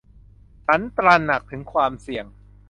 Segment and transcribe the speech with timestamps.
[0.65, 2.25] ฉันตระหนักถึงความเสี่ยง